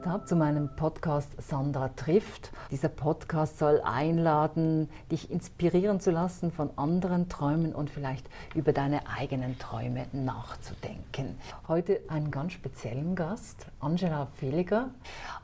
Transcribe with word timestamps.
eingeschaltet 0.00 0.06
habt 0.06 0.28
zu 0.28 0.36
meinem 0.36 0.68
Podcast 0.76 1.30
Sandra 1.38 1.88
trifft. 1.88 2.50
Dieser 2.70 2.88
Podcast 2.88 3.58
soll 3.58 3.80
einladen, 3.84 4.88
dich 5.10 5.30
inspirieren 5.30 6.00
zu 6.00 6.10
lassen 6.10 6.50
von 6.50 6.70
anderen 6.76 7.28
Träumen 7.28 7.74
und 7.74 7.90
vielleicht 7.90 8.28
über 8.54 8.72
deine 8.72 9.06
eigenen 9.08 9.58
Träume 9.58 10.06
nachzudenken. 10.12 11.38
Heute 11.68 12.00
einen 12.08 12.30
ganz 12.30 12.52
speziellen 12.52 13.14
Gast, 13.14 13.66
Angela 13.80 14.28
Feliger. 14.36 14.90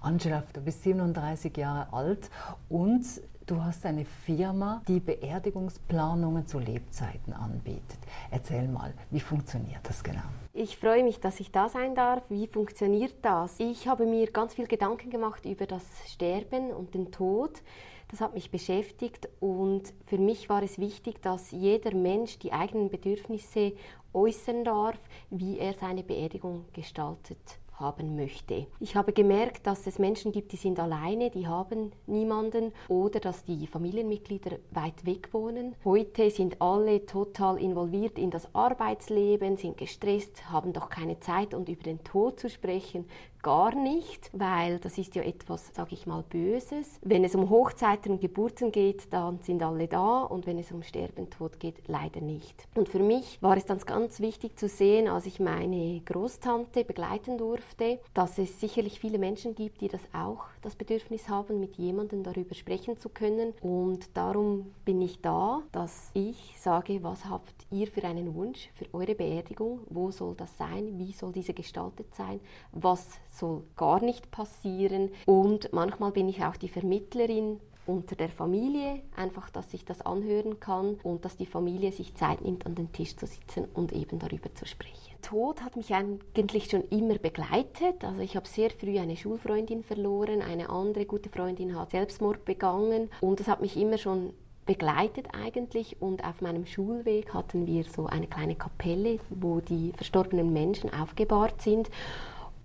Angela, 0.00 0.43
du 0.53 0.61
bist 0.61 0.82
37 0.82 1.57
Jahre 1.57 1.93
alt 1.93 2.30
und 2.68 3.04
Du 3.46 3.62
hast 3.62 3.86
eine 3.86 4.04
Firma, 4.04 4.82
die 4.88 4.98
Beerdigungsplanungen 4.98 6.48
zu 6.48 6.58
Lebzeiten 6.58 7.32
anbietet. 7.32 7.98
Erzähl 8.29 8.66
mal, 8.66 8.93
wie 9.12 9.21
funktioniert 9.21 9.79
das 9.84 10.02
genau? 10.02 10.25
Ich 10.52 10.76
freue 10.76 11.04
mich, 11.04 11.21
dass 11.21 11.38
ich 11.38 11.52
da 11.52 11.68
sein 11.68 11.94
darf. 11.94 12.24
Wie 12.29 12.48
funktioniert 12.48 13.14
das? 13.22 13.61
Ich 13.61 13.86
habe 13.86 14.04
mir 14.04 14.32
ganz 14.32 14.54
viel 14.54 14.66
Gedanken 14.66 15.11
gemacht 15.11 15.44
über 15.44 15.66
das 15.66 15.85
Sterben 16.08 16.72
und 16.72 16.94
den 16.94 17.12
Tod. 17.12 17.62
Das 18.11 18.21
hat 18.21 18.35
mich 18.35 18.50
beschäftigt 18.50 19.29
und 19.38 19.94
für 20.07 20.18
mich 20.18 20.49
war 20.49 20.64
es 20.64 20.80
wichtig, 20.80 21.22
dass 21.22 21.52
jeder 21.52 21.94
Mensch 21.94 22.40
die 22.40 22.52
eigenen 22.52 22.90
Bedürfnisse 22.90 23.74
äußern 24.13 24.64
darf, 24.64 24.99
wie 25.30 25.60
er 25.60 25.72
seine 25.72 26.02
Beerdigung 26.02 26.64
gestaltet 26.72 27.60
haben 27.79 28.16
möchte. 28.16 28.66
Ich 28.80 28.96
habe 28.96 29.12
gemerkt, 29.12 29.66
dass 29.66 29.86
es 29.86 29.98
Menschen 29.98 30.32
gibt, 30.32 30.53
die 30.53 30.57
sind 30.57 30.80
alleine, 30.80 31.30
die 31.30 31.46
haben 31.46 31.93
niemanden 32.06 32.72
oder 32.89 33.20
dass 33.20 33.44
die 33.44 33.66
Familienmitglieder 33.66 34.58
weit 34.70 35.05
weg 35.05 35.33
wohnen. 35.33 35.75
Heute 35.84 36.30
sind 36.30 36.61
alle 36.61 37.06
total 37.06 37.58
involviert 37.58 38.19
in 38.19 38.30
das 38.30 38.54
Arbeitsleben, 38.54 39.56
sind 39.56 39.77
gestresst, 39.77 40.50
haben 40.50 40.72
doch 40.72 40.88
keine 40.88 41.20
Zeit 41.20 41.54
und 41.54 41.69
über 41.69 41.82
den 41.82 42.02
Tod 42.02 42.41
zu 42.41 42.48
sprechen, 42.48 43.06
gar 43.42 43.74
nicht, 43.74 44.30
weil 44.32 44.78
das 44.78 44.98
ist 44.98 45.14
ja 45.14 45.22
etwas, 45.22 45.72
sage 45.74 45.94
ich 45.94 46.06
mal, 46.06 46.22
Böses. 46.28 46.98
Wenn 47.02 47.24
es 47.24 47.34
um 47.34 47.50
Hochzeiten 47.50 48.12
und 48.12 48.20
Geburten 48.20 48.72
geht, 48.72 49.12
dann 49.12 49.40
sind 49.42 49.62
alle 49.62 49.88
da 49.88 50.22
und 50.22 50.46
wenn 50.46 50.58
es 50.58 50.72
um 50.72 50.82
Sterben, 50.82 51.30
Tod 51.30 51.60
geht, 51.60 51.86
leider 51.86 52.20
nicht. 52.20 52.66
Und 52.74 52.88
für 52.88 52.98
mich 52.98 53.40
war 53.42 53.56
es 53.56 53.64
dann 53.64 53.78
ganz 53.78 54.20
wichtig 54.20 54.58
zu 54.58 54.68
sehen, 54.68 55.08
als 55.08 55.26
ich 55.26 55.40
meine 55.40 56.00
Großtante 56.04 56.84
begleiten 56.84 57.38
durfte, 57.38 58.00
dass 58.14 58.38
es 58.38 58.60
sicherlich 58.60 59.00
viele 59.00 59.18
Menschen 59.18 59.54
gibt, 59.54 59.80
die 59.80 59.88
das 59.88 60.02
auch 60.12 60.44
das 60.62 60.74
Bedürfnis 60.74 61.28
haben, 61.28 61.60
mit 61.60 61.76
jemandem 61.76 62.22
darüber 62.22 62.54
sprechen 62.54 62.98
zu 62.98 63.08
können. 63.08 63.54
Und 63.60 64.16
darum 64.16 64.72
bin 64.84 65.00
ich 65.00 65.20
da, 65.20 65.62
dass 65.72 66.10
ich 66.14 66.54
sage, 66.58 67.02
was 67.02 67.24
habt 67.26 67.54
ihr 67.70 67.86
für 67.86 68.04
einen 68.04 68.34
Wunsch 68.34 68.70
für 68.74 68.86
eure 68.92 69.14
Beerdigung? 69.14 69.80
Wo 69.88 70.10
soll 70.10 70.34
das 70.34 70.56
sein? 70.56 70.98
Wie 70.98 71.12
soll 71.12 71.32
diese 71.32 71.54
gestaltet 71.54 72.14
sein? 72.14 72.40
Was 72.72 73.06
soll 73.38 73.62
gar 73.76 74.02
nicht 74.02 74.30
passieren. 74.30 75.10
Und 75.26 75.72
manchmal 75.72 76.12
bin 76.12 76.28
ich 76.28 76.44
auch 76.44 76.56
die 76.56 76.68
Vermittlerin 76.68 77.60
unter 77.86 78.16
der 78.16 78.28
Familie, 78.28 79.02
einfach, 79.14 79.48
dass 79.50 79.72
ich 79.72 79.84
das 79.84 80.02
anhören 80.02 80.58
kann 80.60 80.96
und 81.02 81.24
dass 81.24 81.36
die 81.36 81.46
Familie 81.46 81.92
sich 81.92 82.14
Zeit 82.14 82.42
nimmt, 82.42 82.66
an 82.66 82.74
den 82.74 82.92
Tisch 82.92 83.16
zu 83.16 83.26
sitzen 83.26 83.66
und 83.74 83.92
eben 83.92 84.18
darüber 84.18 84.52
zu 84.54 84.66
sprechen. 84.66 85.14
Tod 85.22 85.62
hat 85.62 85.76
mich 85.76 85.92
eigentlich 85.94 86.70
schon 86.70 86.82
immer 86.88 87.18
begleitet. 87.18 88.04
Also 88.04 88.20
ich 88.20 88.36
habe 88.36 88.46
sehr 88.48 88.70
früh 88.70 88.98
eine 88.98 89.16
Schulfreundin 89.16 89.82
verloren, 89.82 90.42
eine 90.42 90.68
andere 90.68 91.06
gute 91.06 91.30
Freundin 91.30 91.78
hat 91.78 91.90
Selbstmord 91.90 92.44
begangen 92.44 93.10
und 93.20 93.40
das 93.40 93.48
hat 93.48 93.60
mich 93.60 93.76
immer 93.76 93.98
schon 93.98 94.32
begleitet 94.66 95.28
eigentlich 95.32 96.02
und 96.02 96.24
auf 96.24 96.40
meinem 96.40 96.66
Schulweg 96.66 97.32
hatten 97.32 97.66
wir 97.66 97.84
so 97.84 98.06
eine 98.06 98.26
kleine 98.26 98.56
Kapelle, 98.56 99.20
wo 99.30 99.60
die 99.60 99.92
verstorbenen 99.92 100.52
Menschen 100.52 100.92
aufgebahrt 100.92 101.62
sind 101.62 101.88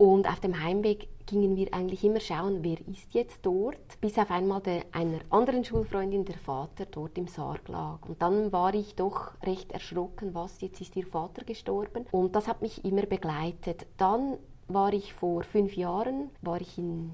und 0.01 0.28
auf 0.28 0.39
dem 0.39 0.59
Heimweg 0.63 1.09
gingen 1.28 1.56
wir 1.56 1.75
eigentlich 1.75 2.03
immer 2.03 2.19
schauen, 2.19 2.63
wer 2.63 2.79
ist 2.88 3.13
jetzt 3.13 3.45
dort, 3.45 4.01
bis 4.01 4.17
auf 4.17 4.31
einmal 4.31 4.59
der, 4.59 4.84
einer 4.94 5.19
anderen 5.29 5.63
Schulfreundin 5.63 6.25
der 6.25 6.39
Vater 6.39 6.88
dort 6.89 7.19
im 7.19 7.28
Sarg 7.28 7.67
lag. 7.67 8.00
Und 8.07 8.19
dann 8.19 8.51
war 8.51 8.73
ich 8.73 8.95
doch 8.95 9.34
recht 9.44 9.72
erschrocken, 9.72 10.34
was, 10.34 10.59
jetzt 10.61 10.81
ist 10.81 10.95
ihr 10.95 11.06
Vater 11.06 11.44
gestorben. 11.44 12.07
Und 12.09 12.35
das 12.35 12.47
hat 12.47 12.63
mich 12.63 12.84
immer 12.84 13.03
begleitet. 13.03 13.85
Dann 13.97 14.40
war 14.67 14.91
ich 14.91 15.13
vor 15.13 15.44
fünf 15.44 15.78
Jahren, 15.78 16.31
war 16.41 16.59
ich 16.59 16.79
in 16.79 17.11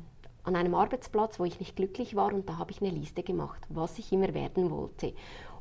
an 0.47 0.56
einem 0.56 0.76
Arbeitsplatz, 0.76 1.42
wo 1.42 1.44
ich 1.44 1.59
nicht 1.59 1.76
glücklich 1.76 2.16
war 2.16 2.34
und 2.34 2.47
da 2.47 2.58
habe 2.58 2.72
ich 2.72 2.81
eine 2.81 2.90
Liste 2.90 3.22
gemacht, 3.22 3.62
was 3.68 4.00
ich 4.00 4.14
immer 4.14 4.34
werden 4.34 4.72
wollte. 4.72 5.14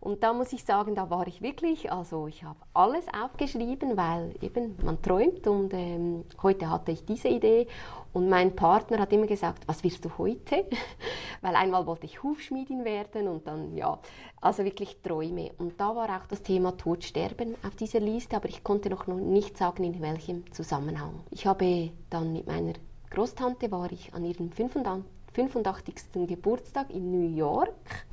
Und 0.06 0.22
da 0.22 0.32
muss 0.32 0.52
ich 0.52 0.62
sagen, 0.62 0.94
da 0.94 1.10
war 1.10 1.26
ich 1.26 1.42
wirklich, 1.42 1.90
also 1.90 2.28
ich 2.28 2.44
habe 2.44 2.60
alles 2.74 3.06
aufgeschrieben, 3.12 3.96
weil 3.96 4.36
eben 4.40 4.76
man 4.84 5.02
träumt 5.02 5.48
und 5.48 5.74
ähm, 5.74 6.24
heute 6.44 6.70
hatte 6.70 6.92
ich 6.92 7.04
diese 7.04 7.26
Idee 7.26 7.66
und 8.12 8.28
mein 8.28 8.54
Partner 8.54 9.00
hat 9.00 9.12
immer 9.12 9.26
gesagt, 9.26 9.66
was 9.66 9.82
wirst 9.82 10.04
du 10.04 10.10
heute? 10.16 10.64
weil 11.40 11.56
einmal 11.56 11.86
wollte 11.88 12.06
ich 12.06 12.22
Hufschmiedin 12.22 12.84
werden 12.84 13.26
und 13.26 13.48
dann, 13.48 13.76
ja, 13.76 13.98
also 14.40 14.64
wirklich 14.64 14.96
Träume. 15.02 15.50
Und 15.58 15.80
da 15.80 15.96
war 15.96 16.08
auch 16.16 16.28
das 16.28 16.40
Thema 16.40 16.76
Tod, 16.76 17.02
Sterben 17.02 17.56
auf 17.66 17.74
dieser 17.74 17.98
Liste, 17.98 18.36
aber 18.36 18.48
ich 18.48 18.62
konnte 18.62 18.88
noch 18.88 19.08
nicht 19.08 19.58
sagen, 19.58 19.82
in 19.82 20.00
welchem 20.00 20.44
Zusammenhang. 20.52 21.14
Ich 21.32 21.48
habe 21.48 21.90
dann 22.10 22.32
mit 22.32 22.46
meiner 22.46 22.74
Großtante 23.10 23.72
war 23.72 23.90
ich 23.90 24.14
an 24.14 24.24
ihrem 24.24 24.52
85. 24.52 26.28
Geburtstag 26.28 26.90
in 26.90 27.10
New 27.10 27.36
York 27.36 28.06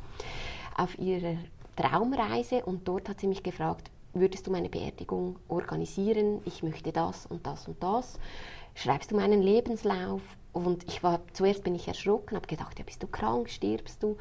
auf 0.75 0.97
ihrer 0.97 1.37
Traumreise 1.75 2.63
und 2.63 2.87
dort 2.87 3.09
hat 3.09 3.19
sie 3.19 3.27
mich 3.27 3.43
gefragt, 3.43 3.89
würdest 4.13 4.47
du 4.47 4.51
meine 4.51 4.69
Beerdigung 4.69 5.37
organisieren? 5.47 6.41
Ich 6.45 6.63
möchte 6.63 6.91
das 6.91 7.25
und 7.25 7.45
das 7.45 7.67
und 7.67 7.81
das. 7.81 8.19
Schreibst 8.75 9.11
du 9.11 9.15
meinen 9.15 9.41
Lebenslauf? 9.41 10.21
Und 10.51 10.83
ich 10.87 11.01
war 11.01 11.21
zuerst 11.33 11.63
bin 11.63 11.73
ich 11.73 11.87
erschrocken, 11.87 12.35
habe 12.35 12.47
gedacht, 12.47 12.77
ja, 12.77 12.85
bist 12.85 13.01
du 13.01 13.07
krank, 13.07 13.49
stirbst 13.49 14.03
du? 14.03 14.17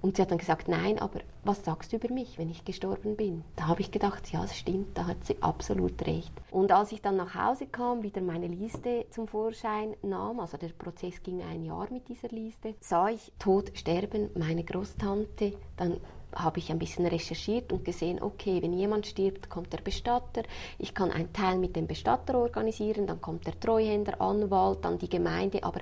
Und 0.00 0.16
sie 0.16 0.22
hat 0.22 0.32
dann 0.32 0.38
gesagt, 0.38 0.66
nein, 0.66 0.98
aber 0.98 1.20
was 1.44 1.64
sagst 1.64 1.92
du 1.92 1.96
über 1.96 2.12
mich, 2.12 2.36
wenn 2.36 2.50
ich 2.50 2.64
gestorben 2.64 3.16
bin? 3.16 3.44
Da 3.54 3.68
habe 3.68 3.80
ich 3.80 3.92
gedacht, 3.92 4.32
ja, 4.32 4.42
das 4.42 4.56
stimmt, 4.56 4.98
da 4.98 5.06
hat 5.06 5.24
sie 5.24 5.40
absolut 5.40 6.04
recht. 6.06 6.32
Und 6.50 6.72
als 6.72 6.90
ich 6.90 7.00
dann 7.00 7.16
nach 7.16 7.36
Hause 7.36 7.66
kam, 7.66 8.02
wieder 8.02 8.20
meine 8.20 8.48
Liste 8.48 9.06
zum 9.10 9.28
Vorschein 9.28 9.94
nahm, 10.02 10.40
also 10.40 10.56
der 10.56 10.70
Prozess 10.70 11.22
ging 11.22 11.40
ein 11.40 11.64
Jahr 11.64 11.86
mit 11.92 12.08
dieser 12.08 12.28
Liste, 12.28 12.74
sah 12.80 13.10
ich 13.10 13.32
Tod, 13.38 13.70
Sterben, 13.74 14.30
meine 14.34 14.64
Großtante, 14.64 15.54
dann 15.76 15.98
habe 16.34 16.58
ich 16.58 16.70
ein 16.70 16.78
bisschen 16.78 17.06
recherchiert 17.06 17.72
und 17.72 17.84
gesehen, 17.84 18.22
okay, 18.22 18.62
wenn 18.62 18.72
jemand 18.72 19.06
stirbt, 19.06 19.50
kommt 19.50 19.72
der 19.72 19.78
Bestatter. 19.78 20.42
Ich 20.78 20.94
kann 20.94 21.10
einen 21.10 21.32
Teil 21.32 21.58
mit 21.58 21.76
dem 21.76 21.86
Bestatter 21.86 22.38
organisieren, 22.38 23.06
dann 23.06 23.20
kommt 23.20 23.46
der 23.46 23.58
Treuhänder, 23.58 24.20
Anwalt, 24.20 24.84
dann 24.84 24.98
die 24.98 25.08
Gemeinde, 25.08 25.62
aber 25.64 25.80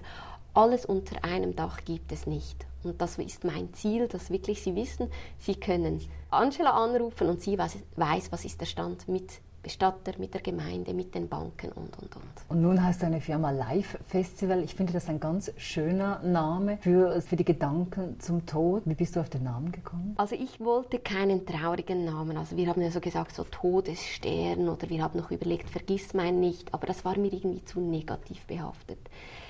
alles 0.55 0.84
unter 0.84 1.25
einem 1.25 1.55
Dach 1.55 1.84
gibt 1.84 2.12
es 2.12 2.27
nicht. 2.27 2.66
Und 2.83 3.00
das 3.00 3.19
ist 3.19 3.44
mein 3.44 3.72
Ziel, 3.75 4.09
dass 4.09 4.31
wirklich 4.31 4.62
Sie 4.62 4.75
wissen, 4.75 5.11
Sie 5.38 5.55
können 5.55 6.00
Angela 6.31 6.71
anrufen 6.71 7.28
und 7.28 7.43
sie 7.43 7.59
weiß, 7.59 7.78
weiß 7.97 8.32
was 8.32 8.44
ist 8.44 8.61
der 8.61 8.67
Stand 8.67 9.09
mit 9.09 9.41
Bestatter, 9.62 10.12
mit 10.19 10.32
der 10.34 10.41
Gemeinde, 10.41 10.94
mit 10.94 11.15
den 11.15 11.28
Banken 11.28 11.71
und, 11.72 11.98
und, 11.98 12.16
und. 12.16 12.25
Und 12.48 12.62
nun 12.62 12.82
heißt 12.82 13.03
deine 13.03 13.21
Firma 13.21 13.50
Live 13.50 13.98
Festival. 14.06 14.62
Ich 14.62 14.75
finde 14.75 14.93
das 14.93 15.09
ein 15.09 15.21
ganz 15.21 15.53
schöner 15.56 16.21
Name 16.22 16.78
für, 16.78 17.21
für 17.21 17.37
die 17.37 17.44
Gedanken 17.44 18.19
zum 18.20 18.47
Tod. 18.47 18.82
Wie 18.87 18.94
bist 18.94 19.16
du 19.16 19.20
auf 19.20 19.28
den 19.28 19.44
Namen 19.44 19.70
gekommen? 19.70 20.15
Also 20.16 20.34
ich 20.34 20.60
wollte 20.60 20.99
keinen 20.99 21.44
traurigen 21.44 22.04
Namen. 22.04 22.37
Also 22.37 22.56
wir 22.56 22.69
haben 22.69 22.81
ja 22.81 22.91
so 22.91 23.00
gesagt, 23.00 23.34
so 23.34 23.44
Todesstern 23.44 24.69
oder 24.69 24.88
wir 24.88 25.03
haben 25.03 25.19
noch 25.19 25.31
überlegt, 25.31 25.69
vergiss 25.69 26.15
mein 26.15 26.41
nicht. 26.41 26.72
Aber 26.72 26.87
das 26.87 27.04
war 27.04 27.19
mir 27.19 27.32
irgendwie 27.32 27.65
zu 27.65 27.81
negativ 27.81 28.47
behaftet. 28.47 28.99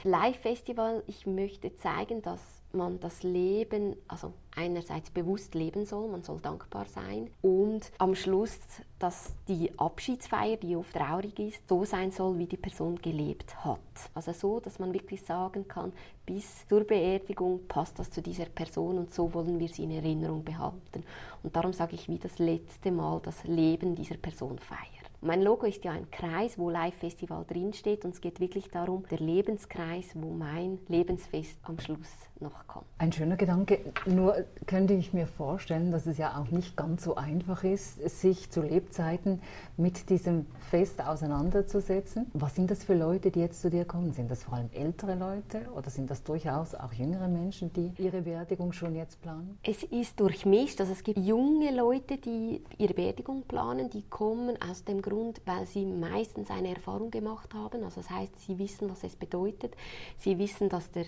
Live 0.02 0.38
Festival, 0.38 1.02
ich 1.06 1.26
möchte 1.26 1.74
zeigen, 1.76 2.22
dass 2.22 2.59
man 2.74 3.00
das 3.00 3.22
Leben, 3.22 3.96
also 4.08 4.32
einerseits 4.54 5.10
bewusst 5.10 5.54
leben 5.54 5.86
soll, 5.86 6.08
man 6.08 6.22
soll 6.22 6.40
dankbar 6.40 6.86
sein 6.86 7.30
und 7.42 7.90
am 7.98 8.14
Schluss, 8.14 8.58
dass 8.98 9.34
die 9.48 9.70
Abschiedsfeier, 9.78 10.56
die 10.56 10.76
oft 10.76 10.94
traurig 10.94 11.38
ist, 11.38 11.68
so 11.68 11.84
sein 11.84 12.10
soll, 12.10 12.38
wie 12.38 12.46
die 12.46 12.56
Person 12.56 12.96
gelebt 13.00 13.64
hat. 13.64 13.78
Also 14.14 14.32
so, 14.32 14.60
dass 14.60 14.78
man 14.78 14.92
wirklich 14.92 15.22
sagen 15.22 15.66
kann, 15.68 15.92
bis 16.26 16.66
zur 16.68 16.84
Beerdigung 16.84 17.66
passt 17.66 17.98
das 17.98 18.10
zu 18.10 18.22
dieser 18.22 18.46
Person 18.46 18.98
und 18.98 19.14
so 19.14 19.32
wollen 19.32 19.58
wir 19.58 19.68
sie 19.68 19.84
in 19.84 19.92
Erinnerung 19.92 20.44
behalten. 20.44 21.04
Und 21.42 21.56
darum 21.56 21.72
sage 21.72 21.94
ich 21.94 22.08
wie 22.08 22.18
das 22.18 22.38
letzte 22.38 22.90
Mal 22.90 23.20
das 23.22 23.44
Leben 23.44 23.94
dieser 23.94 24.16
Person 24.16 24.58
feiern. 24.58 24.99
Mein 25.22 25.42
Logo 25.42 25.66
ist 25.66 25.84
ja 25.84 25.92
ein 25.92 26.10
Kreis, 26.10 26.58
wo 26.58 26.70
Live 26.70 26.94
Festival 26.94 27.44
drinsteht 27.46 28.06
und 28.06 28.14
es 28.14 28.22
geht 28.22 28.40
wirklich 28.40 28.70
darum, 28.70 29.04
der 29.10 29.18
Lebenskreis, 29.18 30.06
wo 30.14 30.30
mein 30.30 30.78
Lebensfest 30.88 31.58
am 31.64 31.78
Schluss 31.78 32.08
noch 32.40 32.66
kommt. 32.66 32.86
Ein 32.96 33.12
schöner 33.12 33.36
Gedanke. 33.36 33.80
Nur 34.06 34.34
könnte 34.66 34.94
ich 34.94 35.12
mir 35.12 35.26
vorstellen, 35.26 35.92
dass 35.92 36.06
es 36.06 36.16
ja 36.16 36.40
auch 36.40 36.50
nicht 36.50 36.74
ganz 36.74 37.04
so 37.04 37.16
einfach 37.16 37.64
ist, 37.64 38.00
sich 38.08 38.50
zu 38.50 38.62
Lebzeiten 38.62 39.42
mit 39.76 40.08
diesem 40.08 40.46
Fest 40.70 41.02
auseinanderzusetzen. 41.02 42.30
Was 42.32 42.54
sind 42.54 42.70
das 42.70 42.84
für 42.84 42.94
Leute, 42.94 43.30
die 43.30 43.40
jetzt 43.40 43.60
zu 43.60 43.68
dir 43.68 43.84
kommen? 43.84 44.14
Sind 44.14 44.30
das 44.30 44.44
vor 44.44 44.54
allem 44.54 44.70
ältere 44.72 45.16
Leute 45.16 45.70
oder 45.76 45.90
sind 45.90 46.10
das 46.10 46.22
durchaus 46.22 46.74
auch 46.74 46.94
jüngere 46.94 47.28
Menschen, 47.28 47.70
die 47.74 47.92
ihre 47.98 48.22
Beerdigung 48.22 48.72
schon 48.72 48.94
jetzt 48.94 49.20
planen? 49.20 49.58
Es 49.62 49.82
ist 49.82 50.18
durchmischt. 50.18 50.80
Also 50.80 50.92
es 50.92 51.02
gibt 51.02 51.18
junge 51.18 51.76
Leute, 51.76 52.16
die 52.16 52.62
ihre 52.78 52.94
Beerdigung 52.94 53.42
planen, 53.42 53.90
die 53.90 54.08
kommen 54.08 54.56
aus 54.62 54.82
dem 54.82 55.02
Grund, 55.02 55.09
weil 55.44 55.66
sie 55.66 55.84
meistens 55.84 56.50
eine 56.50 56.74
Erfahrung 56.74 57.10
gemacht 57.10 57.54
haben. 57.54 57.84
Also 57.84 58.00
das 58.00 58.10
heißt, 58.10 58.38
sie 58.40 58.58
wissen, 58.58 58.90
was 58.90 59.04
es 59.04 59.16
bedeutet. 59.16 59.76
Sie 60.16 60.38
wissen, 60.38 60.68
dass 60.68 60.90
der 60.90 61.06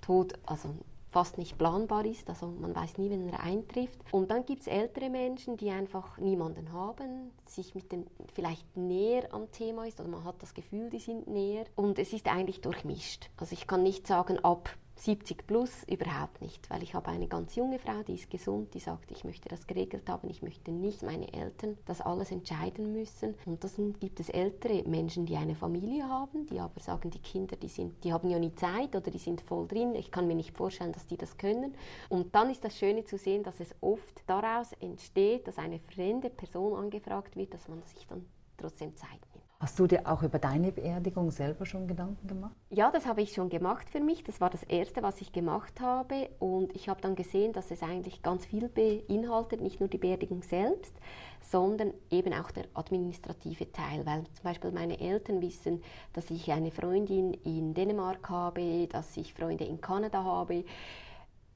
Tod 0.00 0.38
also 0.46 0.70
fast 1.10 1.38
nicht 1.38 1.58
planbar 1.58 2.04
ist, 2.04 2.28
also 2.28 2.46
man 2.46 2.74
weiß 2.74 2.98
nie, 2.98 3.10
wenn 3.10 3.28
er 3.28 3.40
eintrifft. 3.40 3.98
Und 4.12 4.30
dann 4.30 4.46
gibt 4.46 4.62
es 4.62 4.66
ältere 4.68 5.10
Menschen, 5.10 5.56
die 5.56 5.70
einfach 5.70 6.18
niemanden 6.18 6.72
haben, 6.72 7.32
sich 7.46 7.74
mit 7.74 7.90
dem 7.90 8.06
vielleicht 8.34 8.76
näher 8.76 9.32
am 9.32 9.50
Thema 9.50 9.86
ist, 9.86 10.00
oder 10.00 10.08
man 10.08 10.24
hat 10.24 10.40
das 10.42 10.54
Gefühl, 10.54 10.88
die 10.90 11.00
sind 11.00 11.26
näher. 11.26 11.64
Und 11.74 11.98
es 11.98 12.12
ist 12.12 12.28
eigentlich 12.28 12.60
durchmischt. 12.60 13.28
Also 13.36 13.54
ich 13.54 13.66
kann 13.66 13.82
nicht 13.82 14.06
sagen, 14.06 14.38
ab 14.44 14.70
70 15.00 15.46
plus 15.46 15.84
überhaupt 15.84 16.42
nicht, 16.42 16.68
weil 16.68 16.82
ich 16.82 16.94
habe 16.94 17.08
eine 17.08 17.26
ganz 17.26 17.54
junge 17.54 17.78
Frau, 17.78 18.02
die 18.06 18.14
ist 18.14 18.30
gesund, 18.30 18.74
die 18.74 18.80
sagt, 18.80 19.10
ich 19.10 19.24
möchte 19.24 19.48
das 19.48 19.66
geregelt 19.66 20.08
haben, 20.10 20.28
ich 20.28 20.42
möchte 20.42 20.72
nicht 20.72 21.02
meine 21.02 21.32
Eltern 21.32 21.78
das 21.86 22.02
alles 22.02 22.30
entscheiden 22.30 22.92
müssen. 22.92 23.34
Und 23.46 23.64
dann 23.64 23.94
gibt 23.98 24.20
es 24.20 24.28
ältere 24.28 24.86
Menschen, 24.86 25.24
die 25.24 25.36
eine 25.36 25.54
Familie 25.54 26.06
haben, 26.06 26.46
die 26.46 26.60
aber 26.60 26.80
sagen, 26.80 27.10
die 27.10 27.18
Kinder, 27.18 27.56
die, 27.56 27.68
sind, 27.68 28.04
die 28.04 28.12
haben 28.12 28.28
ja 28.28 28.38
nie 28.38 28.54
Zeit 28.54 28.94
oder 28.94 29.10
die 29.10 29.18
sind 29.18 29.40
voll 29.40 29.66
drin, 29.66 29.94
ich 29.94 30.10
kann 30.10 30.26
mir 30.26 30.34
nicht 30.34 30.54
vorstellen, 30.54 30.92
dass 30.92 31.06
die 31.06 31.16
das 31.16 31.38
können. 31.38 31.74
Und 32.10 32.34
dann 32.34 32.50
ist 32.50 32.62
das 32.62 32.76
Schöne 32.76 33.04
zu 33.04 33.16
sehen, 33.16 33.42
dass 33.42 33.58
es 33.60 33.74
oft 33.80 34.22
daraus 34.26 34.72
entsteht, 34.80 35.48
dass 35.48 35.56
eine 35.56 35.78
fremde 35.78 36.28
Person 36.28 36.74
angefragt 36.74 37.36
wird, 37.36 37.54
dass 37.54 37.68
man 37.68 37.82
sich 37.84 38.06
dann 38.06 38.26
trotzdem 38.58 38.94
Zeit. 38.96 39.29
Hast 39.62 39.78
du 39.78 39.86
dir 39.86 40.06
auch 40.06 40.22
über 40.22 40.38
deine 40.38 40.72
Beerdigung 40.72 41.30
selber 41.30 41.66
schon 41.66 41.86
Gedanken 41.86 42.26
gemacht? 42.26 42.56
Ja, 42.70 42.90
das 42.90 43.04
habe 43.04 43.20
ich 43.20 43.34
schon 43.34 43.50
gemacht 43.50 43.90
für 43.90 44.00
mich. 44.00 44.24
Das 44.24 44.40
war 44.40 44.48
das 44.48 44.62
Erste, 44.62 45.02
was 45.02 45.20
ich 45.20 45.32
gemacht 45.32 45.82
habe. 45.82 46.30
Und 46.38 46.74
ich 46.74 46.88
habe 46.88 47.02
dann 47.02 47.14
gesehen, 47.14 47.52
dass 47.52 47.70
es 47.70 47.82
eigentlich 47.82 48.22
ganz 48.22 48.46
viel 48.46 48.70
beinhaltet, 48.70 49.60
nicht 49.60 49.78
nur 49.78 49.90
die 49.90 49.98
Beerdigung 49.98 50.42
selbst, 50.42 50.94
sondern 51.42 51.92
eben 52.10 52.32
auch 52.32 52.50
der 52.52 52.64
administrative 52.72 53.70
Teil. 53.70 54.06
Weil 54.06 54.24
zum 54.32 54.44
Beispiel 54.44 54.72
meine 54.72 54.98
Eltern 54.98 55.42
wissen, 55.42 55.82
dass 56.14 56.30
ich 56.30 56.50
eine 56.50 56.70
Freundin 56.70 57.34
in 57.44 57.74
Dänemark 57.74 58.30
habe, 58.30 58.88
dass 58.90 59.14
ich 59.18 59.34
Freunde 59.34 59.64
in 59.64 59.82
Kanada 59.82 60.24
habe 60.24 60.64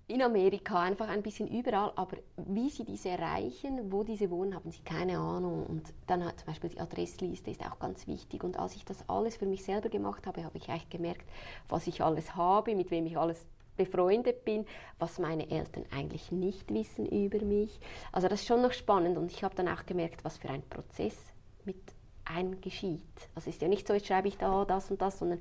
in 0.06 0.20
Amerika, 0.20 0.80
einfach 0.80 1.08
ein 1.08 1.22
bisschen 1.22 1.48
überall, 1.48 1.92
aber 1.96 2.18
wie 2.36 2.68
sie 2.68 2.84
diese 2.84 3.08
erreichen, 3.08 3.90
wo 3.90 4.04
diese 4.04 4.30
wohnen, 4.30 4.54
haben 4.54 4.70
sie 4.70 4.82
keine 4.82 5.18
Ahnung. 5.18 5.64
Und 5.66 5.94
dann 6.06 6.24
hat 6.24 6.38
zum 6.40 6.46
Beispiel 6.46 6.70
die 6.70 6.80
Adressliste 6.80 7.50
ist 7.50 7.64
auch 7.64 7.78
ganz 7.78 8.06
wichtig. 8.06 8.44
Und 8.44 8.58
als 8.58 8.76
ich 8.76 8.84
das 8.84 9.08
alles 9.08 9.36
für 9.36 9.46
mich 9.46 9.64
selber 9.64 9.88
gemacht 9.88 10.26
habe, 10.26 10.44
habe 10.44 10.58
ich 10.58 10.68
eigentlich 10.68 10.90
gemerkt, 10.90 11.26
was 11.68 11.86
ich 11.86 12.02
alles 12.02 12.36
habe, 12.36 12.74
mit 12.74 12.90
wem 12.90 13.06
ich 13.06 13.16
alles 13.16 13.46
befreundet 13.76 14.44
bin, 14.44 14.66
was 14.98 15.18
meine 15.18 15.50
Eltern 15.50 15.84
eigentlich 15.90 16.30
nicht 16.30 16.72
wissen 16.72 17.06
über 17.06 17.42
mich. 17.44 17.80
Also 18.12 18.28
das 18.28 18.40
ist 18.40 18.46
schon 18.46 18.62
noch 18.62 18.72
spannend 18.72 19.16
und 19.16 19.32
ich 19.32 19.42
habe 19.42 19.54
dann 19.54 19.68
auch 19.68 19.86
gemerkt, 19.86 20.24
was 20.24 20.36
für 20.36 20.50
ein 20.50 20.62
Prozess 20.68 21.16
mit 21.64 21.76
einem 22.24 22.60
geschieht. 22.60 23.00
Also 23.34 23.48
es 23.48 23.56
ist 23.56 23.62
ja 23.62 23.68
nicht 23.68 23.86
so, 23.86 23.94
jetzt 23.94 24.06
schreibe 24.06 24.28
ich 24.28 24.36
da 24.36 24.64
das 24.64 24.90
und 24.90 25.00
das, 25.00 25.18
sondern 25.18 25.40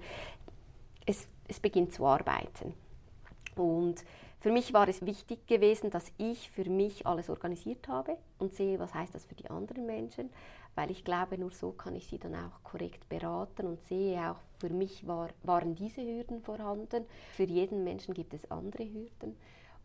es, 1.06 1.28
es 1.48 1.60
beginnt 1.60 1.94
zu 1.94 2.06
arbeiten. 2.06 2.74
Und 3.56 4.04
für 4.44 4.52
mich 4.52 4.74
war 4.74 4.90
es 4.90 5.06
wichtig 5.06 5.48
gewesen, 5.48 5.90
dass 5.90 6.12
ich 6.18 6.50
für 6.50 6.70
mich 6.70 7.08
alles 7.08 7.30
organisiert 7.30 7.88
habe 7.88 8.18
und 8.40 8.54
sehe, 8.54 8.78
was 8.78 8.94
heißt 8.94 9.16
das 9.16 9.24
für 9.24 9.36
die 9.36 9.50
anderen 9.50 9.86
Menschen, 9.86 10.30
weil 10.76 10.92
ich 10.92 11.06
glaube, 11.06 11.38
nur 11.38 11.52
so 11.52 11.72
kann 11.72 11.96
ich 11.96 12.08
sie 12.08 12.20
dann 12.20 12.36
auch 12.36 12.62
korrekt 12.62 13.08
beraten 13.08 13.68
und 13.68 13.82
sehe 13.84 14.20
auch, 14.30 14.36
für 14.60 14.68
mich 14.68 15.08
war, 15.08 15.30
waren 15.44 15.76
diese 15.76 16.02
Hürden 16.02 16.42
vorhanden. 16.42 17.06
Für 17.32 17.46
jeden 17.46 17.86
Menschen 17.86 18.14
gibt 18.14 18.34
es 18.34 18.52
andere 18.52 18.84
Hürden 18.84 19.38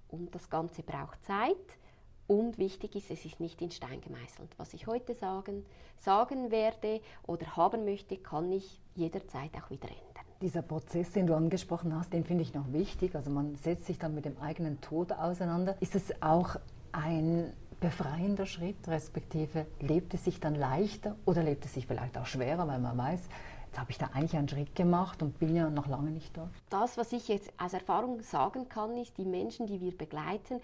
und 0.08 0.34
das 0.34 0.50
Ganze 0.50 0.82
braucht 0.82 1.24
Zeit. 1.24 1.78
Und 2.26 2.58
wichtig 2.58 2.96
ist, 2.96 3.12
es 3.12 3.24
ist 3.24 3.38
nicht 3.38 3.62
in 3.62 3.70
Stein 3.70 4.00
gemeißelt. 4.00 4.58
Was 4.58 4.74
ich 4.74 4.88
heute 4.88 5.14
sagen, 5.14 5.64
sagen 6.00 6.50
werde 6.50 7.00
oder 7.28 7.54
haben 7.56 7.84
möchte, 7.84 8.16
kann 8.16 8.50
ich 8.50 8.80
jederzeit 8.96 9.54
auch 9.54 9.70
wieder 9.70 9.88
ändern. 9.88 10.07
Dieser 10.40 10.62
Prozess, 10.62 11.10
den 11.10 11.26
du 11.26 11.34
angesprochen 11.34 11.94
hast, 11.96 12.12
den 12.12 12.24
finde 12.24 12.42
ich 12.42 12.54
noch 12.54 12.72
wichtig. 12.72 13.16
Also 13.16 13.28
man 13.28 13.56
setzt 13.56 13.86
sich 13.86 13.98
dann 13.98 14.14
mit 14.14 14.24
dem 14.24 14.38
eigenen 14.40 14.80
Tod 14.80 15.12
auseinander. 15.12 15.76
Ist 15.80 15.96
es 15.96 16.22
auch 16.22 16.56
ein 16.92 17.52
befreiender 17.80 18.46
Schritt, 18.46 18.86
respektive 18.86 19.66
lebt 19.80 20.14
es 20.14 20.24
sich 20.24 20.40
dann 20.40 20.54
leichter 20.54 21.16
oder 21.26 21.42
lebt 21.42 21.64
es 21.64 21.74
sich 21.74 21.86
vielleicht 21.86 22.16
auch 22.18 22.26
schwerer, 22.26 22.66
weil 22.68 22.78
man 22.78 22.96
weiß, 22.96 23.20
jetzt 23.66 23.78
habe 23.78 23.90
ich 23.90 23.98
da 23.98 24.10
eigentlich 24.14 24.36
einen 24.36 24.48
Schritt 24.48 24.74
gemacht 24.74 25.22
und 25.22 25.38
bin 25.38 25.54
ja 25.54 25.70
noch 25.70 25.86
lange 25.86 26.10
nicht 26.10 26.36
dort. 26.36 26.50
Das, 26.70 26.96
was 26.96 27.12
ich 27.12 27.28
jetzt 27.28 27.52
aus 27.58 27.72
Erfahrung 27.72 28.20
sagen 28.22 28.68
kann, 28.68 28.96
ist, 28.96 29.18
die 29.18 29.24
Menschen, 29.24 29.66
die 29.66 29.80
wir 29.80 29.96
begleiten, 29.96 30.60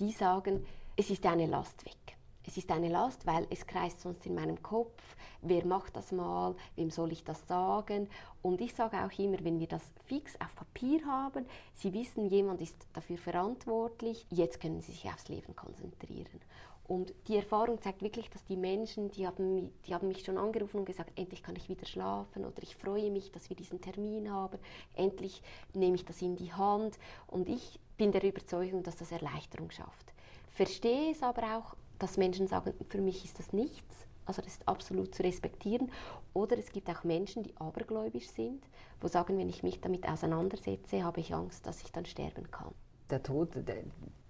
die 0.00 0.12
sagen, 0.12 0.64
es 0.96 1.10
ist 1.10 1.24
eine 1.26 1.46
Last 1.46 1.84
weg. 1.84 2.17
Es 2.48 2.56
ist 2.56 2.70
eine 2.70 2.88
Last, 2.88 3.26
weil 3.26 3.46
es 3.50 3.66
kreist 3.66 4.00
sonst 4.00 4.24
in 4.24 4.34
meinem 4.34 4.62
Kopf, 4.62 5.02
wer 5.42 5.66
macht 5.66 5.94
das 5.94 6.12
mal, 6.12 6.54
wem 6.76 6.90
soll 6.90 7.12
ich 7.12 7.22
das 7.22 7.46
sagen. 7.46 8.08
Und 8.40 8.62
ich 8.62 8.72
sage 8.72 8.96
auch 9.04 9.18
immer, 9.18 9.36
wenn 9.44 9.60
wir 9.60 9.66
das 9.66 9.82
fix 10.06 10.34
auf 10.40 10.56
Papier 10.56 11.04
haben, 11.04 11.44
Sie 11.74 11.92
wissen, 11.92 12.24
jemand 12.24 12.62
ist 12.62 12.74
dafür 12.94 13.18
verantwortlich, 13.18 14.26
jetzt 14.30 14.62
können 14.62 14.80
Sie 14.80 14.92
sich 14.92 15.04
aufs 15.04 15.28
Leben 15.28 15.54
konzentrieren. 15.56 16.40
Und 16.86 17.12
die 17.26 17.36
Erfahrung 17.36 17.82
zeigt 17.82 18.00
wirklich, 18.00 18.30
dass 18.30 18.46
die 18.46 18.56
Menschen, 18.56 19.10
die 19.10 19.26
haben, 19.26 19.70
die 19.86 19.94
haben 19.94 20.08
mich 20.08 20.24
schon 20.24 20.38
angerufen 20.38 20.78
und 20.78 20.86
gesagt, 20.86 21.18
endlich 21.18 21.42
kann 21.42 21.54
ich 21.54 21.68
wieder 21.68 21.84
schlafen 21.84 22.46
oder 22.46 22.62
ich 22.62 22.76
freue 22.76 23.10
mich, 23.10 23.30
dass 23.30 23.50
wir 23.50 23.56
diesen 23.56 23.82
Termin 23.82 24.32
haben, 24.32 24.58
endlich 24.94 25.42
nehme 25.74 25.96
ich 25.96 26.06
das 26.06 26.22
in 26.22 26.34
die 26.34 26.54
Hand. 26.54 26.98
Und 27.26 27.50
ich 27.50 27.78
bin 27.98 28.10
der 28.10 28.24
Überzeugung, 28.24 28.82
dass 28.84 28.96
das 28.96 29.12
Erleichterung 29.12 29.70
schafft. 29.70 30.14
Verstehe 30.50 31.10
es 31.10 31.22
aber 31.22 31.58
auch, 31.58 31.76
dass 31.98 32.16
Menschen 32.16 32.46
sagen, 32.46 32.72
für 32.88 33.00
mich 33.00 33.24
ist 33.24 33.38
das 33.38 33.52
nichts. 33.52 34.06
Also 34.28 34.42
das 34.42 34.52
ist 34.52 34.68
absolut 34.68 35.14
zu 35.14 35.22
respektieren. 35.22 35.90
Oder 36.34 36.58
es 36.58 36.70
gibt 36.70 36.88
auch 36.90 37.02
Menschen, 37.02 37.42
die 37.42 37.56
abergläubisch 37.56 38.28
sind, 38.28 38.62
wo 39.00 39.08
sagen, 39.08 39.38
wenn 39.38 39.48
ich 39.48 39.62
mich 39.62 39.80
damit 39.80 40.06
auseinandersetze, 40.06 41.02
habe 41.02 41.20
ich 41.20 41.34
Angst, 41.34 41.66
dass 41.66 41.82
ich 41.82 41.90
dann 41.92 42.04
sterben 42.04 42.50
kann. 42.50 42.72
Der 43.08 43.22
Tod, 43.22 43.54
der, 43.54 43.84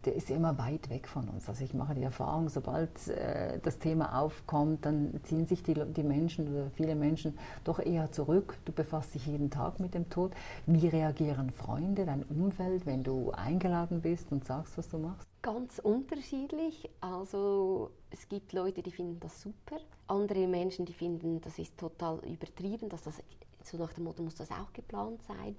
der 0.04 0.14
ist 0.14 0.30
immer 0.30 0.56
weit 0.56 0.88
weg 0.88 1.08
von 1.08 1.28
uns. 1.28 1.48
Also 1.48 1.64
ich 1.64 1.74
mache 1.74 1.96
die 1.96 2.04
Erfahrung, 2.04 2.48
sobald 2.48 3.08
äh, 3.08 3.58
das 3.58 3.80
Thema 3.80 4.20
aufkommt, 4.20 4.86
dann 4.86 5.18
ziehen 5.24 5.46
sich 5.46 5.64
die, 5.64 5.74
die 5.74 6.04
Menschen 6.04 6.48
oder 6.54 6.70
viele 6.70 6.94
Menschen 6.94 7.36
doch 7.64 7.80
eher 7.80 8.12
zurück. 8.12 8.56
Du 8.64 8.72
befasst 8.72 9.14
dich 9.14 9.26
jeden 9.26 9.50
Tag 9.50 9.80
mit 9.80 9.94
dem 9.94 10.08
Tod. 10.08 10.32
Wie 10.66 10.86
reagieren 10.86 11.50
Freunde, 11.50 12.06
dein 12.06 12.22
Umfeld, 12.22 12.86
wenn 12.86 13.02
du 13.02 13.32
eingeladen 13.32 14.00
bist 14.00 14.30
und 14.30 14.44
sagst, 14.44 14.78
was 14.78 14.88
du 14.88 14.98
machst? 14.98 15.27
Ganz 15.40 15.78
unterschiedlich. 15.78 16.90
Also 17.00 17.90
es 18.10 18.28
gibt 18.28 18.52
Leute, 18.52 18.82
die 18.82 18.90
finden 18.90 19.20
das 19.20 19.40
super. 19.40 19.78
Andere 20.08 20.46
Menschen, 20.48 20.84
die 20.84 20.92
finden, 20.92 21.40
das 21.40 21.58
ist 21.58 21.78
total 21.78 22.18
übertrieben, 22.26 22.88
dass 22.88 23.02
das 23.02 23.22
so 23.62 23.76
nach 23.76 23.92
dem 23.92 24.04
Motto 24.04 24.22
muss 24.22 24.34
das 24.34 24.50
auch 24.50 24.72
geplant 24.72 25.22
sein. 25.22 25.56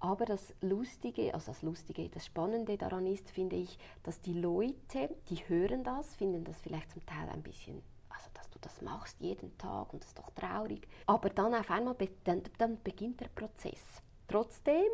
Aber 0.00 0.24
das 0.24 0.52
Lustige, 0.60 1.32
also 1.32 1.52
das 1.52 1.62
Lustige, 1.62 2.08
das 2.08 2.26
Spannende 2.26 2.76
daran 2.76 3.06
ist, 3.06 3.30
finde 3.30 3.54
ich, 3.54 3.78
dass 4.02 4.20
die 4.20 4.32
Leute, 4.32 5.14
die 5.28 5.48
hören 5.48 5.84
das, 5.84 6.16
finden 6.16 6.42
das 6.42 6.60
vielleicht 6.60 6.90
zum 6.90 7.06
Teil 7.06 7.28
ein 7.28 7.42
bisschen, 7.42 7.80
also 8.08 8.28
dass 8.34 8.50
du 8.50 8.58
das 8.60 8.82
machst 8.82 9.20
jeden 9.20 9.56
Tag 9.58 9.92
und 9.92 10.02
das 10.02 10.08
ist 10.08 10.18
doch 10.18 10.30
traurig. 10.30 10.88
Aber 11.06 11.30
dann 11.30 11.54
auf 11.54 11.70
einmal, 11.70 11.94
dann, 12.24 12.42
dann 12.58 12.82
beginnt 12.82 13.20
der 13.20 13.28
Prozess. 13.28 14.02
Trotzdem, 14.26 14.90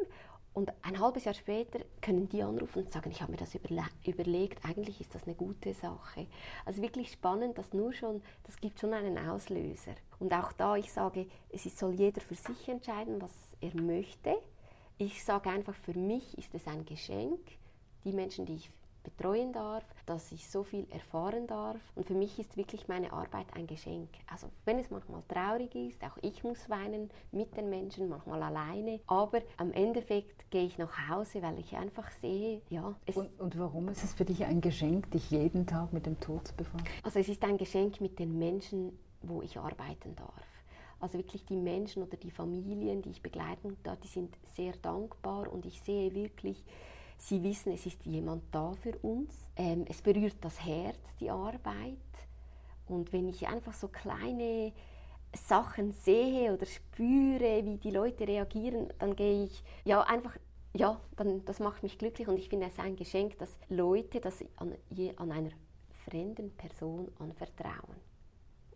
und 0.54 0.72
ein 0.82 0.98
halbes 0.98 1.24
Jahr 1.24 1.34
später 1.34 1.80
können 2.00 2.28
die 2.28 2.42
anrufen 2.42 2.80
und 2.80 2.90
sagen, 2.90 3.10
ich 3.10 3.22
habe 3.22 3.32
mir 3.32 3.38
das 3.38 3.54
überle 3.54 3.84
überlegt, 4.04 4.64
eigentlich 4.64 5.00
ist 5.00 5.14
das 5.14 5.24
eine 5.24 5.34
gute 5.34 5.72
Sache. 5.74 6.26
Also 6.64 6.82
wirklich 6.82 7.12
spannend, 7.12 7.58
dass 7.58 7.72
nur 7.72 7.92
schon, 7.92 8.22
das 8.44 8.56
gibt 8.56 8.80
schon 8.80 8.92
einen 8.92 9.18
Auslöser. 9.18 9.94
Und 10.18 10.32
auch 10.32 10.52
da, 10.52 10.76
ich 10.76 10.92
sage, 10.92 11.26
es 11.50 11.64
soll 11.78 11.94
jeder 11.94 12.20
für 12.20 12.34
sich 12.34 12.68
entscheiden, 12.68 13.20
was 13.22 13.32
er 13.60 13.74
möchte. 13.80 14.34
Ich 14.96 15.22
sage 15.22 15.50
einfach, 15.50 15.74
für 15.74 15.94
mich 15.94 16.36
ist 16.36 16.54
es 16.54 16.66
ein 16.66 16.84
Geschenk, 16.84 17.40
die 18.04 18.12
Menschen, 18.12 18.46
die 18.46 18.56
ich 18.56 18.70
betreuen 19.08 19.52
darf, 19.52 19.84
dass 20.06 20.32
ich 20.32 20.48
so 20.48 20.62
viel 20.62 20.86
erfahren 20.90 21.46
darf. 21.46 21.76
Und 21.94 22.06
für 22.06 22.14
mich 22.14 22.38
ist 22.38 22.56
wirklich 22.56 22.88
meine 22.88 23.12
Arbeit 23.12 23.46
ein 23.54 23.66
Geschenk. 23.66 24.08
Also 24.30 24.48
wenn 24.64 24.78
es 24.78 24.90
manchmal 24.90 25.22
traurig 25.28 25.74
ist, 25.74 26.02
auch 26.02 26.16
ich 26.22 26.44
muss 26.44 26.68
weinen 26.68 27.10
mit 27.32 27.56
den 27.56 27.70
Menschen, 27.70 28.08
manchmal 28.08 28.42
alleine. 28.42 29.00
Aber 29.06 29.40
am 29.56 29.72
Endeffekt 29.72 30.50
gehe 30.50 30.64
ich 30.64 30.78
nach 30.78 31.08
Hause, 31.08 31.42
weil 31.42 31.58
ich 31.58 31.76
einfach 31.76 32.10
sehe, 32.10 32.62
ja. 32.70 32.94
Und, 33.14 33.40
und 33.40 33.58
warum 33.58 33.88
ist 33.88 34.04
es 34.04 34.14
für 34.14 34.24
dich 34.24 34.44
ein 34.44 34.60
Geschenk, 34.60 35.10
dich 35.10 35.30
jeden 35.30 35.66
Tag 35.66 35.92
mit 35.92 36.06
dem 36.06 36.18
Tod 36.20 36.48
zu 36.48 36.54
befassen? 36.54 36.84
Also 37.02 37.18
es 37.18 37.28
ist 37.28 37.42
ein 37.44 37.58
Geschenk 37.58 38.00
mit 38.00 38.18
den 38.18 38.38
Menschen, 38.38 38.98
wo 39.22 39.42
ich 39.42 39.58
arbeiten 39.58 40.14
darf. 40.16 40.32
Also 41.00 41.18
wirklich 41.18 41.44
die 41.44 41.56
Menschen 41.56 42.02
oder 42.02 42.16
die 42.16 42.30
Familien, 42.30 43.02
die 43.02 43.10
ich 43.10 43.22
begleiten 43.22 43.76
darf, 43.84 44.00
die 44.00 44.08
sind 44.08 44.36
sehr 44.56 44.72
dankbar 44.82 45.52
und 45.52 45.64
ich 45.64 45.80
sehe 45.82 46.12
wirklich, 46.14 46.64
Sie 47.18 47.42
wissen, 47.42 47.72
es 47.72 47.84
ist 47.84 48.06
jemand 48.06 48.42
da 48.52 48.72
für 48.72 48.96
uns. 48.98 49.34
Ähm, 49.56 49.84
es 49.88 50.00
berührt 50.00 50.37
das 50.40 50.64
Herz, 50.64 50.98
die 51.20 51.30
Arbeit. 51.30 51.98
Und 52.87 53.12
wenn 53.12 53.28
ich 53.28 53.46
einfach 53.46 53.75
so 53.75 53.88
kleine 53.88 54.72
Sachen 55.34 55.92
sehe 55.92 56.54
oder 56.54 56.64
spüre, 56.64 57.64
wie 57.64 57.76
die 57.76 57.90
Leute 57.90 58.26
reagieren, 58.26 58.88
dann 58.98 59.14
gehe 59.14 59.44
ich 59.44 59.62
ja 59.84 60.00
einfach 60.02 60.38
ja, 60.75 61.00
dann, 61.16 61.44
das 61.44 61.60
macht 61.60 61.82
mich 61.82 61.98
glücklich 61.98 62.28
und 62.28 62.38
ich 62.38 62.48
finde 62.48 62.66
es 62.66 62.78
ein 62.78 62.94
Geschenk, 62.94 63.38
dass 63.38 63.58
Leute 63.68 64.20
das 64.20 64.44
an, 64.56 64.75
an 65.16 65.32
einer 65.32 65.50
fremden 66.04 66.50
Person 66.52 67.10
anvertrauen 67.18 68.07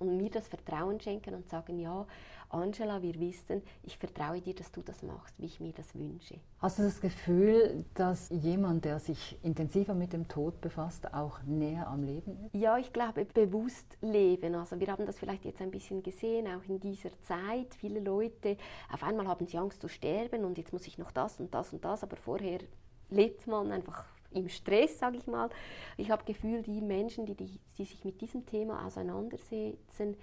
und 0.09 0.17
mir 0.17 0.31
das 0.31 0.49
Vertrauen 0.49 1.01
schenken 1.01 1.35
und 1.35 1.49
sagen, 1.49 1.79
ja, 1.79 2.07
Angela, 2.53 3.01
wir 3.01 3.19
wissen, 3.19 3.63
ich 3.83 3.97
vertraue 3.97 4.41
dir, 4.43 4.55
dass 4.55 4.71
du 4.73 4.83
das 4.83 5.03
machst, 5.03 5.35
wie 5.39 5.47
ich 5.47 5.59
mir 5.61 5.73
das 5.73 5.95
wünsche. 5.95 6.39
Hast 6.59 6.79
du 6.79 6.83
das 6.83 7.01
Gefühl, 7.01 7.85
dass 7.95 8.29
jemand, 8.29 8.85
der 8.85 8.99
sich 8.99 9.39
intensiver 9.43 9.95
mit 9.95 10.13
dem 10.13 10.29
Tod 10.29 10.61
befasst, 10.61 11.15
auch 11.15 11.43
näher 11.45 11.89
am 11.89 12.03
Leben 12.03 12.37
ist? 12.45 12.55
Ja, 12.55 12.77
ich 12.77 12.93
glaube, 12.93 13.25
bewusst 13.25 13.97
leben. 14.03 14.55
Also 14.55 14.79
wir 14.79 14.89
haben 14.89 15.07
das 15.07 15.19
vielleicht 15.19 15.47
jetzt 15.47 15.63
ein 15.63 15.71
bisschen 15.71 16.03
gesehen, 16.03 16.47
auch 16.47 16.69
in 16.69 16.79
dieser 16.79 17.11
Zeit. 17.23 17.75
Viele 17.75 18.01
Leute, 18.01 18.59
auf 18.93 19.03
einmal 19.03 19.27
haben 19.27 19.47
sie 19.47 19.57
Angst 19.57 19.81
zu 19.81 19.89
sterben 19.89 20.45
und 20.45 20.59
jetzt 20.59 20.75
muss 20.75 20.87
ich 20.87 20.99
noch 20.99 21.11
das 21.11 21.41
und 21.41 21.55
das 21.55 21.73
und 21.73 21.83
das, 21.85 22.03
aber 22.03 22.17
vorher 22.17 22.61
lebt 23.09 23.47
man 23.47 23.73
einfach 23.73 24.05
im 24.35 24.49
Stress, 24.49 24.99
sage 24.99 25.17
ich 25.19 25.27
mal. 25.27 25.51
Ich 25.97 26.11
habe 26.11 26.25
Gefühl, 26.25 26.63
die 26.63 26.81
Menschen, 26.81 27.27
die, 27.27 27.35
die, 27.35 27.59
die 27.79 27.85
sich 27.85 28.05
mit 28.05 28.21
diesem 28.21 28.47
Thema 28.47 28.87
auseinandersetzen, 28.87 30.17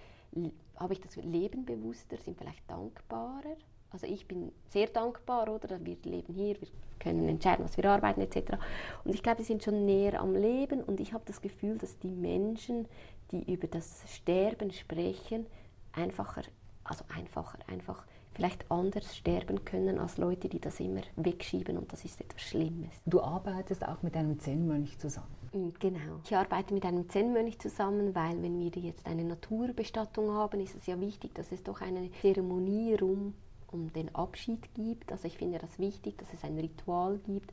habe 0.78 0.94
ich 0.94 1.02
das 1.02 1.16
Leben 1.18 1.66
bewusster, 1.66 2.18
sind 2.18 2.38
vielleicht 2.38 2.70
dankbarer. 2.70 3.58
Also 3.92 4.06
ich 4.06 4.28
bin 4.28 4.52
sehr 4.70 4.88
dankbar, 4.88 5.50
oder? 5.50 5.84
Wir 5.84 5.98
leben 6.04 6.34
hier, 6.34 6.62
wir 6.62 6.68
können 7.00 7.28
entscheiden, 7.28 7.66
was 7.66 7.76
wir 7.76 7.86
arbeiten 7.86 8.22
etc. 8.22 8.58
Und 9.04 9.16
ich 9.16 9.24
glaube, 9.24 9.40
wir 9.40 9.46
sind 9.46 9.64
schon 9.64 9.86
näher 9.86 10.22
am 10.22 10.36
Leben 10.36 10.84
und 10.84 11.00
ich 11.00 11.14
habe 11.14 11.24
das 11.26 11.42
Gefühl, 11.42 11.78
dass 11.78 11.98
die 11.98 12.12
Menschen, 12.12 12.88
die 13.32 13.52
über 13.52 13.68
das 13.68 14.04
Sterben 14.08 14.72
sprechen, 14.72 15.48
einfacher, 15.92 16.44
also 16.84 17.04
einfacher, 17.10 17.58
einfach 17.68 18.06
vielleicht 18.40 18.72
anders 18.72 19.18
sterben 19.18 19.66
können 19.66 20.00
als 20.00 20.18
Leute, 20.18 20.48
die 20.48 20.62
das 20.62 20.80
immer 20.80 21.02
wegschieben 21.18 21.78
und 21.78 21.92
das 21.92 22.06
ist 22.06 22.22
etwas 22.22 22.42
Schlimmes. 22.42 23.02
Du 23.06 23.20
arbeitest 23.20 23.86
auch 23.86 24.02
mit 24.02 24.16
einem 24.16 24.40
Zen-Mönch 24.40 24.98
zusammen. 24.98 25.28
Mm, 25.52 25.70
genau. 25.78 26.22
Ich 26.24 26.34
arbeite 26.34 26.74
mit 26.74 26.86
einem 26.86 27.10
Zen-Mönch 27.10 27.60
zusammen, 27.60 28.16
weil 28.16 28.42
wenn 28.42 28.58
wir 28.58 28.72
jetzt 28.82 29.06
eine 29.06 29.26
Naturbestattung 29.26 30.32
haben, 30.32 30.62
ist 30.62 30.74
es 30.74 30.86
ja 30.86 31.02
wichtig, 31.02 31.36
dass 31.36 31.52
es 31.52 31.64
doch 31.64 31.82
eine 31.82 32.10
Zeremonie 32.22 32.96
rum 32.96 33.34
um 33.72 33.92
den 33.92 34.16
Abschied 34.16 34.74
gibt. 34.74 35.12
Also 35.12 35.28
ich 35.28 35.38
finde 35.38 35.60
das 35.60 35.78
wichtig, 35.78 36.18
dass 36.18 36.34
es 36.34 36.44
ein 36.46 36.58
Ritual 36.58 37.20
gibt. 37.26 37.52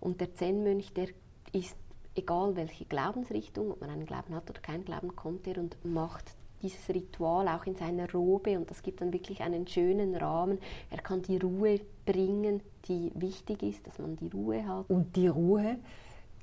Und 0.00 0.20
der 0.20 0.34
Zen-Mönch, 0.34 0.94
der 0.94 1.08
ist 1.52 1.76
egal 2.16 2.56
welche 2.56 2.86
Glaubensrichtung, 2.86 3.70
ob 3.70 3.80
man 3.80 3.90
einen 3.90 4.04
Glauben 4.04 4.34
hat 4.34 4.50
oder 4.50 4.60
keinen 4.60 4.84
Glauben, 4.84 5.14
kommt 5.14 5.46
er 5.46 5.58
und 5.58 5.76
macht 5.84 6.34
dieses 6.62 6.88
Ritual 6.88 7.48
auch 7.48 7.66
in 7.66 7.76
seiner 7.76 8.10
Robe 8.10 8.58
und 8.58 8.70
das 8.70 8.82
gibt 8.82 9.00
dann 9.00 9.12
wirklich 9.12 9.42
einen 9.42 9.66
schönen 9.66 10.14
Rahmen. 10.14 10.58
Er 10.90 10.98
kann 10.98 11.22
die 11.22 11.36
Ruhe 11.36 11.80
bringen, 12.06 12.60
die 12.88 13.12
wichtig 13.14 13.62
ist, 13.62 13.86
dass 13.86 13.98
man 13.98 14.16
die 14.16 14.28
Ruhe 14.28 14.66
hat. 14.66 14.88
Und 14.88 15.16
die 15.16 15.28
Ruhe, 15.28 15.76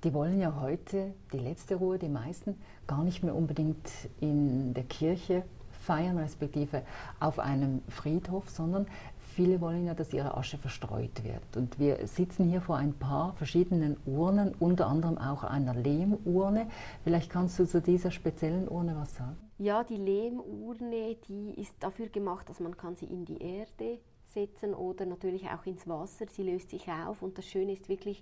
die 0.03 0.13
wollen 0.13 0.39
ja 0.39 0.60
heute, 0.62 1.13
die 1.34 1.39
letzte 1.39 1.75
Ruhe, 1.75 1.98
die 1.98 2.10
meisten, 2.10 2.56
gar 2.88 3.03
nicht 3.03 3.24
mehr 3.24 3.36
unbedingt 3.36 3.89
in 4.20 4.74
der 4.74 4.84
Kirche 4.84 5.44
feiern, 5.82 6.18
respektive 6.18 6.84
auf 7.20 7.40
einem 7.40 7.82
Friedhof, 7.90 8.50
sondern 8.50 8.88
Viele 9.34 9.62
wollen 9.62 9.86
ja, 9.86 9.94
dass 9.94 10.12
ihre 10.12 10.36
Asche 10.36 10.58
verstreut 10.58 11.24
wird. 11.24 11.56
Und 11.56 11.80
wir 11.80 12.06
sitzen 12.06 12.50
hier 12.50 12.60
vor 12.60 12.76
ein 12.76 12.94
paar 12.94 13.34
verschiedenen 13.34 13.96
Urnen, 14.06 14.54
unter 14.60 14.88
anderem 14.88 15.18
auch 15.18 15.46
einer 15.46 15.74
Lehmurne. 15.74 16.68
Vielleicht 17.06 17.30
kannst 17.30 17.58
du 17.58 17.66
zu 17.66 17.82
dieser 17.82 18.12
speziellen 18.12 18.68
Urne 18.68 18.94
was 18.98 19.16
sagen? 19.16 19.38
Ja, 19.58 19.86
die 19.86 19.96
Lehmurne, 19.96 21.16
die 21.30 21.54
ist 21.56 21.76
dafür 21.80 22.10
gemacht, 22.10 22.50
dass 22.50 22.60
man 22.60 22.76
kann 22.76 22.98
sie 22.98 23.06
in 23.06 23.24
die 23.24 23.42
Erde 23.42 24.00
setzen 24.28 24.74
oder 24.74 25.06
natürlich 25.06 25.48
auch 25.48 25.66
ins 25.66 25.88
Wasser. 25.88 26.26
Sie 26.30 26.44
löst 26.44 26.70
sich 26.70 26.90
auf 26.90 27.22
und 27.22 27.38
das 27.38 27.46
Schöne 27.46 27.72
ist 27.72 27.88
wirklich, 27.88 28.22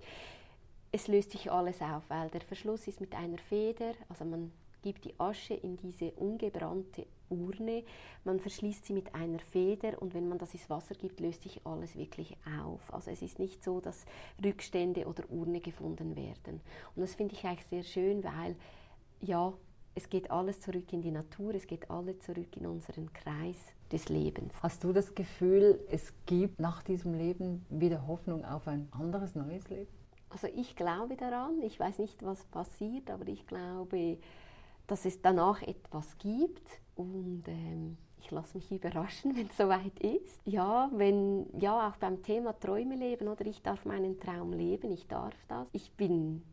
es 0.92 1.08
löst 1.08 1.32
sich 1.32 1.52
alles 1.52 1.82
auf, 1.82 2.04
weil 2.10 2.30
der 2.30 2.42
Verschluss 2.42 2.88
ist 2.88 3.02
mit 3.02 3.16
einer 3.16 3.40
Feder, 3.40 3.94
also 4.10 4.26
man 4.26 4.52
gibt 4.84 5.06
die 5.06 5.20
Asche 5.20 5.56
in 5.56 5.76
diese 5.76 6.12
ungebrannte 6.12 7.08
Urne, 7.30 7.84
man 8.24 8.40
verschließt 8.40 8.86
sie 8.86 8.94
mit 8.94 9.14
einer 9.16 9.40
Feder 9.40 10.02
und 10.02 10.14
wenn 10.14 10.28
man 10.28 10.38
das 10.38 10.54
ins 10.54 10.70
Wasser 10.70 10.96
gibt, 10.96 11.20
löst 11.20 11.44
sich 11.44 11.66
alles 11.66 11.96
wirklich 11.96 12.38
auf. 12.62 12.94
Also 12.94 13.12
es 13.12 13.22
ist 13.22 13.40
nicht 13.40 13.64
so, 13.64 13.82
dass 13.82 14.06
Rückstände 14.44 15.06
oder 15.06 15.24
Urne 15.30 15.60
gefunden 15.60 16.16
werden. 16.16 16.62
Und 16.96 17.02
das 17.02 17.16
finde 17.16 17.36
ich 17.36 17.46
eigentlich 17.46 17.68
sehr 17.68 17.84
schön, 17.84 18.24
weil 18.24 18.56
ja, 19.22 19.54
es 19.96 20.10
geht 20.10 20.32
alles 20.32 20.62
zurück 20.62 20.94
in 20.94 21.02
die 21.02 21.12
Natur, 21.12 21.54
es 21.56 21.68
geht 21.68 21.90
alles 21.90 22.20
zurück 22.20 22.56
in 22.56 22.66
unseren 22.66 23.12
Kreis 23.12 23.58
des 23.92 24.08
Lebens. 24.10 24.54
Hast 24.62 24.84
du 24.84 24.94
das 24.94 25.14
Gefühl, 25.16 25.80
es 25.90 26.14
gibt 26.26 26.60
nach 26.60 26.84
diesem 26.84 27.14
Leben 27.14 27.66
wieder 27.70 28.08
Hoffnung 28.08 28.46
auf 28.46 28.68
ein 28.68 28.88
anderes, 28.92 29.36
neues 29.36 29.68
Leben? 29.70 29.88
Also 30.30 30.48
ich 30.56 30.76
glaube 30.76 31.16
daran, 31.16 31.62
ich 31.64 31.80
weiß 31.80 32.00
nicht, 32.00 32.24
was 32.24 32.46
passiert, 32.46 33.10
aber 33.10 33.28
ich 33.28 33.48
glaube, 33.48 34.18
dass 34.90 35.06
es 35.06 35.22
danach 35.22 35.62
etwas 35.62 36.18
gibt 36.18 36.68
und 36.96 37.44
ähm, 37.48 37.98
ich 38.18 38.32
lasse 38.32 38.58
mich 38.58 38.72
überraschen, 38.72 39.36
wenn 39.36 39.48
es 39.48 39.58
soweit 39.58 39.98
ist. 40.00 40.42
Ja, 40.46 40.90
wenn, 40.94 41.46
ja, 41.60 41.90
auch 41.90 41.98
beim 41.98 42.22
Thema 42.24 42.60
Träume 42.60 42.96
leben 42.96 43.28
oder 43.28 43.46
ich 43.46 43.62
darf 43.62 43.86
meinen 43.86 44.20
Traum 44.20 44.52
leben, 44.54 44.92
ich 44.92 45.08
darf 45.08 45.36
das. 45.48 45.68
Ich 45.72 45.92
bin, 45.94 46.44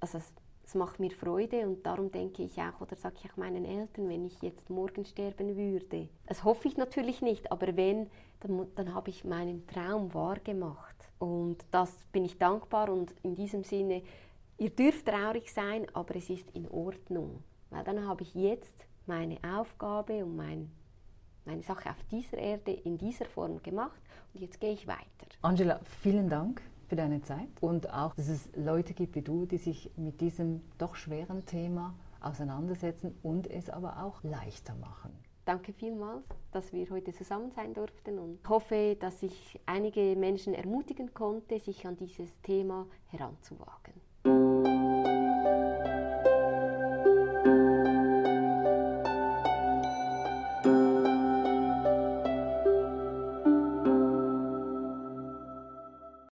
also 0.00 0.18
es, 0.18 0.32
es 0.64 0.74
macht 0.74 0.98
mir 0.98 1.10
Freude 1.10 1.68
und 1.68 1.84
darum 1.84 2.10
denke 2.10 2.42
ich 2.42 2.58
auch 2.58 2.80
oder 2.80 2.96
sage 2.96 3.16
ich 3.22 3.30
auch 3.30 3.36
meinen 3.36 3.66
Eltern, 3.66 4.08
wenn 4.08 4.24
ich 4.24 4.40
jetzt 4.40 4.70
morgen 4.70 5.04
sterben 5.04 5.56
würde. 5.56 6.08
Das 6.26 6.42
hoffe 6.42 6.68
ich 6.68 6.78
natürlich 6.78 7.20
nicht, 7.20 7.52
aber 7.52 7.76
wenn, 7.76 8.08
dann, 8.40 8.66
dann 8.74 8.94
habe 8.94 9.10
ich 9.10 9.24
meinen 9.24 9.66
Traum 9.66 10.12
wahrgemacht. 10.14 10.94
Und 11.18 11.58
das 11.70 11.90
bin 12.12 12.24
ich 12.24 12.38
dankbar 12.38 12.88
und 12.88 13.14
in 13.22 13.34
diesem 13.34 13.62
Sinne, 13.62 14.02
ihr 14.58 14.70
dürft 14.70 15.06
traurig 15.06 15.52
sein, 15.52 15.86
aber 15.92 16.16
es 16.16 16.30
ist 16.30 16.50
in 16.52 16.66
Ordnung. 16.68 17.42
Weil 17.74 17.82
dann 17.82 18.06
habe 18.06 18.22
ich 18.22 18.32
jetzt 18.34 18.86
meine 19.06 19.36
Aufgabe 19.42 20.24
und 20.24 20.36
mein, 20.36 20.70
meine 21.44 21.62
Sache 21.62 21.90
auf 21.90 22.00
dieser 22.08 22.38
Erde 22.38 22.70
in 22.70 22.98
dieser 22.98 23.24
Form 23.24 23.60
gemacht 23.64 24.00
und 24.32 24.40
jetzt 24.40 24.60
gehe 24.60 24.72
ich 24.72 24.86
weiter. 24.86 25.02
Angela, 25.42 25.80
vielen 26.00 26.28
Dank 26.28 26.62
für 26.86 26.94
deine 26.94 27.20
Zeit 27.22 27.48
und 27.60 27.92
auch, 27.92 28.14
dass 28.14 28.28
es 28.28 28.48
Leute 28.54 28.94
gibt 28.94 29.16
wie 29.16 29.22
du, 29.22 29.44
die 29.46 29.58
sich 29.58 29.90
mit 29.96 30.20
diesem 30.20 30.62
doch 30.78 30.94
schweren 30.94 31.46
Thema 31.46 31.94
auseinandersetzen 32.20 33.18
und 33.24 33.50
es 33.50 33.68
aber 33.68 34.04
auch 34.04 34.22
leichter 34.22 34.76
machen. 34.76 35.12
Danke 35.44 35.72
vielmals, 35.72 36.24
dass 36.52 36.72
wir 36.72 36.88
heute 36.90 37.12
zusammen 37.12 37.50
sein 37.50 37.74
durften 37.74 38.20
und 38.20 38.48
hoffe, 38.48 38.96
dass 39.00 39.20
ich 39.24 39.60
einige 39.66 40.14
Menschen 40.14 40.54
ermutigen 40.54 41.12
konnte, 41.12 41.58
sich 41.58 41.84
an 41.88 41.96
dieses 41.96 42.40
Thema 42.42 42.86
heranzuwagen. 43.08 43.94